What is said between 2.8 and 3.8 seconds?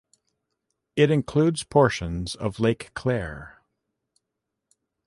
Claire.